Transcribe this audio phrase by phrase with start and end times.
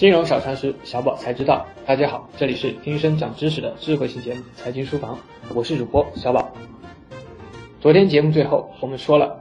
[0.00, 1.66] 金融小常识，小宝才知道。
[1.84, 5.14] 大家好，这里是听声长知识的智慧型节目《财经书房》，
[5.54, 6.50] 我是主播小宝。
[7.82, 9.38] 昨天节目最后我们说了，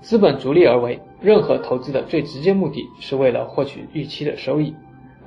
[0.00, 4.74] 资本逐利而为，任何投资的最直接目的是为了获取预期的收益。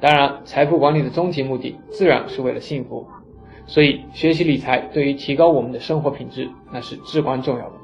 [0.01, 3.07] 当然，财富管理的终极目的自然是为了幸福。
[3.66, 7.76] 所以，学习理财对于提高我们的生活品质，那是至关重要的。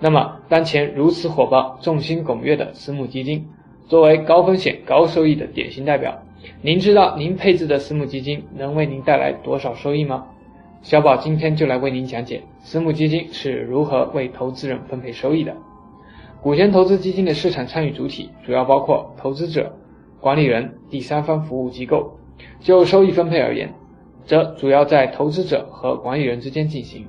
[0.00, 3.48] 那么，当前如此火爆、众星拱月的私募基金。
[3.88, 6.22] 作为高风险高收益的典型代表，
[6.60, 10.26] 您知道您配置的私募基金能为您带来多少收益吗？
[10.82, 15.56] 小宝今天就来为您讲解私募基金是如何为投资人分配收益的。
[16.40, 19.72] 股权投资基金的市场参与主体主要包括投资者、
[20.20, 22.18] 管理人、第三方服务机构。
[22.60, 23.72] 就收益分配而言，
[24.24, 27.06] 则主要在投资者和管理人之间进行。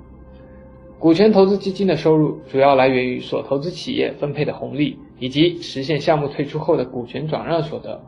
[0.99, 4.97] 股权投资基金的收入主要来源于所投资企业分配的红利。
[5.19, 8.01] 以及实现项目退出后的股权转让所得，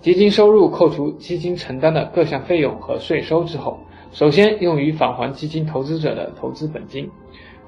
[0.00, 3.80] 基金收入扣除基金承担的各项费用和税收之后，
[4.12, 7.10] 首先用于返还基金投资者的投资本金，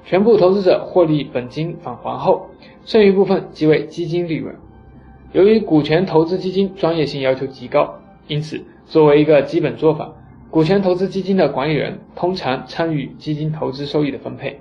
[0.05, 2.47] 全部投资者获利本金返还后，
[2.85, 4.55] 剩余部分即为基金利润。
[5.33, 7.93] 由于股权投资基金专业性要求极高，
[8.27, 10.13] 因此作为一个基本做法，
[10.49, 14.59] 股权投资基金的管理人通常参与基金投资收益的分配。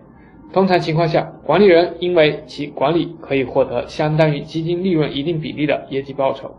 [0.53, 6.53] 通常情况下，管理人因为其管理可以获得相当于基金利润一定比例的业绩报酬。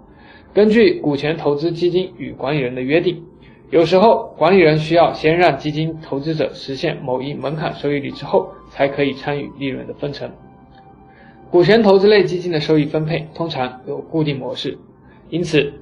[0.54, 3.22] 根据股权投资基金与管理人的约定，
[3.70, 10.30] 有时候管理人需要先让基金投资者实现某一门槛收益率之后，才可以参与利润的分成。
[11.50, 14.78] 股权投资类基金的收益分配通常有固定模式，
[15.30, 15.74] 因此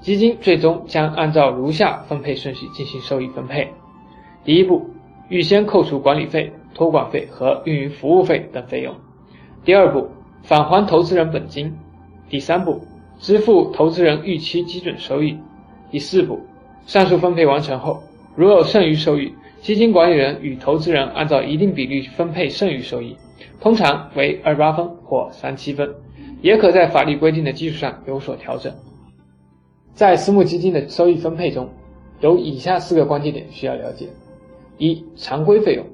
[0.00, 3.68] 基金最终将按照如下分配顺序进行收益分配：
[4.42, 4.88] 第一步，
[5.28, 6.50] 预先扣除管理费。
[6.78, 8.94] 托管费和运营服务费等费用。
[9.64, 10.08] 第二步，
[10.44, 11.76] 返还投资人本金。
[12.30, 12.80] 第三步，
[13.18, 15.36] 支付投资人预期基准收益。
[15.90, 16.38] 第四步，
[16.86, 18.00] 上述分配完成后，
[18.36, 23.16] 如有剩余收益，基金管理人与投资人按照一定比例分配剩余收益，
[23.60, 25.92] 通常为二八分或三七分，
[26.42, 28.72] 也可在法律规定的基础上有所调整。
[29.94, 31.68] 在私募基金的收益分配中，
[32.20, 34.06] 有以下四个关键点需要了解：
[34.78, 35.84] 一、常规费用。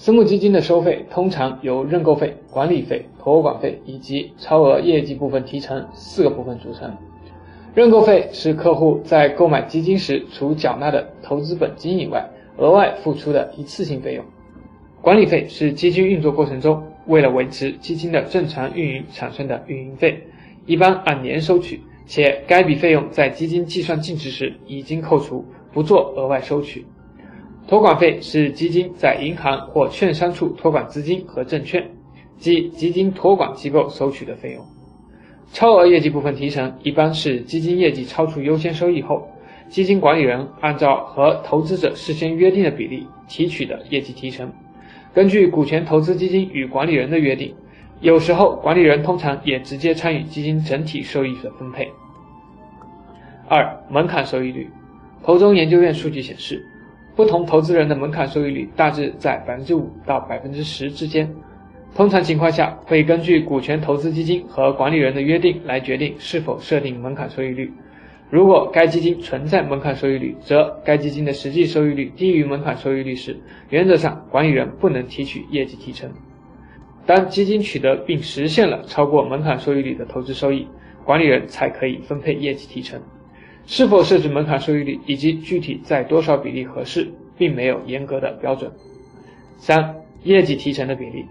[0.00, 6.96] 私募基金的收费通常由认购费、管理费、托管费以及超额业绩部分提成四个部分组成。
[7.74, 12.24] 认购费是客户在购买基金时除缴纳的投资本金以外，
[12.58, 14.24] 额外付出的一次性费用。
[15.02, 20.22] 管理费是基金运作过程中为了维持基金的正常运营产生的运营费，
[20.64, 26.86] 一般按年收取，且该笔费用在基金计算净值时已经扣除，不做额外收取。
[27.68, 31.86] 托管费是基金在银行或券商处托管资金和证券，
[32.38, 34.64] 即基金托管机构收取的费用。
[35.52, 39.28] 超额业绩部分提成一般是基金业绩超出优先收益后，
[39.68, 44.50] 基金管理人按照和投资者事先约定的比例提取的业绩提成。
[45.12, 47.54] 根据股权投资基金与管理人的约定，
[48.00, 51.86] 有时候管理人通常也直接参与基金整体收益的分配。
[53.46, 54.70] 二、门槛收益率，
[55.22, 56.64] 投中研究院数据显示。
[57.18, 61.28] 不同投资人的门槛收益率大致在百分之五到百分之十之间。
[61.96, 67.72] 通常情况下，会根据股权投资基金和管理人的约定来决定是否设定门槛收益率。
[68.30, 73.36] 如果该基金存在门槛收益率，则该基金的实际收益率低于门槛收益率时，
[73.70, 76.08] 原则上管理人不能提取业绩提成。
[77.04, 80.68] 当基金取得并实现了超过门槛收益率的投资收益，
[81.04, 83.00] 管理人才可以分配业绩提成。
[83.70, 87.06] 是否设置门槛收益率以及具体在多少比例合适，
[87.36, 88.72] 并没有严格的标准。
[89.58, 91.26] 三、业绩提成的比例，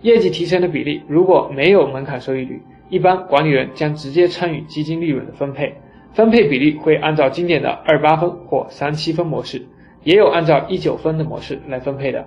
[0.00, 5.74] 业绩提成的比例如果没有门槛收益率，一般管理人将直接参与基金利润的分配，
[6.14, 9.60] 分配比例会按照经典的二八分或三七分模式，
[10.02, 12.26] 也有按照一九分的模式来分配的。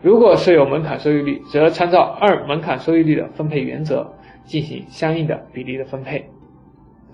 [0.00, 4.14] 如果设有门槛收益率，则参照二门槛收益率的分配原则，
[4.46, 6.24] 进行相应的比例的分配。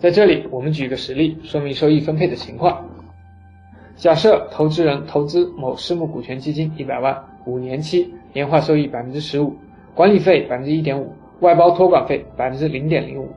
[0.00, 2.88] 在这里，我们举一个实例说明收益分配的情况。
[3.96, 9.54] 假设投资人投资某私募股权基金一百万，五年期，年化收益百分之十五，
[9.94, 13.28] 管理费百分之一点五，外包托管费百分之零点零五。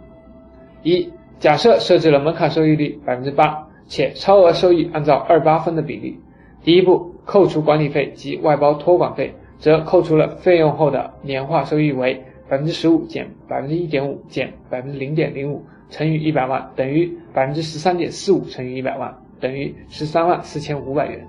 [0.84, 6.18] 一，假设设置了门槛收益率百分之八，且超额收益按照二八分的比例。
[6.64, 15.64] 第一步，扣除管理费及外包托管费，则扣除了费用后的年化收益为百分之十五减百分之一点五减百分之零点零五。
[15.90, 17.06] 乘以一百万等于
[17.36, 21.24] 百分之十三点四五乘以一百万等于十三万四千五百元。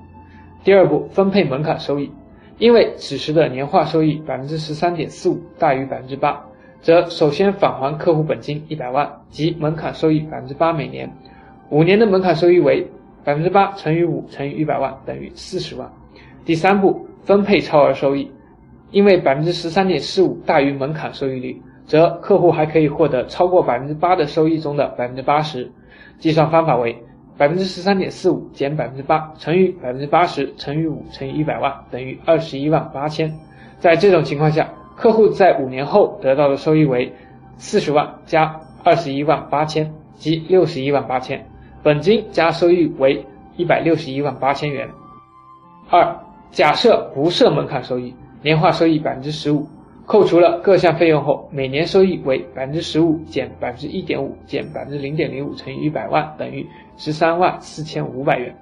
[0.65, 2.11] 第二步分配门槛收益，
[2.57, 6.43] 因为此时的年化收益百分之十三点四五大于百分之八，
[6.81, 11.13] 则首先返还客户本金一百万及门槛收益百分之八每年，
[11.69, 12.89] 五年的门槛收益为
[13.23, 15.93] 百分之八乘以五乘以一百万等于四十万。
[16.47, 18.31] 第三步，分配超额收益，
[18.95, 25.69] 因为百分之十三点四五大于门槛收益率，则客户还可以获得超过百分之八的收益中的百分之八十。
[26.21, 26.97] 计算方法为
[27.37, 33.37] 百分之十三点四五减百分之八乘以百分之八十乘以五乘以一百万等于二十一万八千。
[33.81, 37.13] 在这种情况下，客户在五年后得到的收益为
[37.57, 41.45] 四十万加二十一万八千，即六十一万八千。
[41.83, 43.27] 本金加收益为
[43.57, 44.89] 一百六十一万八千元。
[45.91, 46.17] 二
[46.53, 48.15] 假设不设门槛收益，
[48.45, 49.67] 年化收益百分之十五，
[50.05, 56.67] 扣除了各项费用后，每年收益为百分之十五减百分之一点五减百分之零点零五乘以一百万等于
[56.99, 58.55] 十三万四千五百元。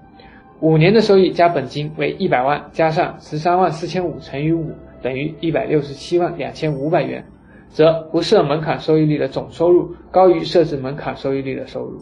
[0.60, 4.70] 五年的收益加本金为一百万，加上十三万四千五乘以五
[5.02, 7.24] 等于一百六十七万两千五百元，
[7.68, 12.00] 则不设门槛收益率的总收入高于设置门槛收益率的收入。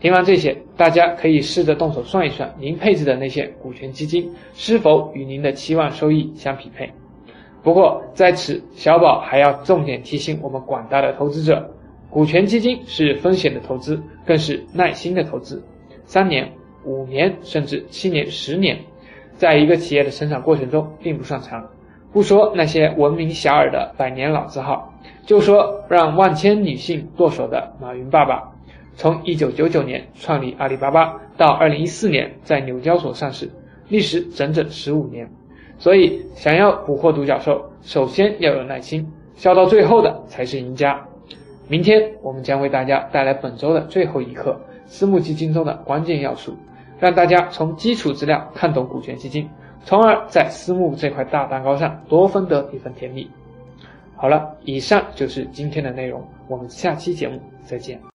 [0.00, 6.90] 听完这些，大家可以试着动手算一算，您配置的那些股权基金是否与您的期望收益相匹配。
[7.62, 11.70] 不过在此，小宝还要重点提醒我们广大的投资者，
[12.08, 15.62] 股权基金是风险的投资，更是耐心的投资。
[16.06, 16.50] 三年、
[16.82, 18.78] 五年，甚至七年、十年，
[19.36, 21.62] 在一个企业的成长过程中并不算长。
[22.10, 24.94] 不说那些闻名遐迩的百年老字号，
[25.26, 28.50] 就说让万千女性剁手的马云爸爸。
[28.96, 33.50] 从一九九九年创立阿里巴巴到二零一四年在纽交所上市，
[33.88, 35.28] 历时整整十五年。
[35.78, 41.02] 所以，想要捕获独角兽，首先要有耐心，笑到最后的才是赢家。
[41.68, 46.54] 明天我们将为大家带来本周的最后一课——私募基金中的关键要素，
[46.98, 49.48] 让大家从基础资料看懂股权基金，
[49.84, 53.30] 从而在私募这块大蛋糕上多分得一份甜蜜。
[54.16, 58.00] 好了，以上就是今天的内容，我们下期节目再见。